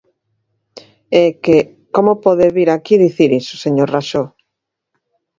[1.23, 1.57] É que
[1.95, 4.23] ¿como pode vir aquí dicir iso, señor Raxó?